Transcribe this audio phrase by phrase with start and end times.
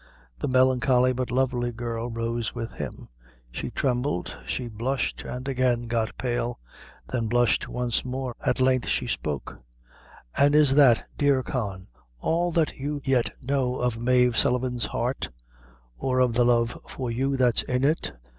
[0.39, 3.07] The melancholy but lovely girl rose with him;
[3.51, 6.57] she trembled; she blushed and again got pale;
[7.11, 9.59] then blushed once more; at length she spoke:
[10.35, 11.85] "An' is that, dear Con,
[12.19, 15.29] all that you yet know of Mave Sullivan's heart,
[15.99, 18.11] or the love for you that's in it?